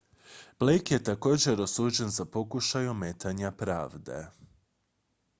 [0.59, 4.25] blake je također osuđen za pokušaj ometanja pravde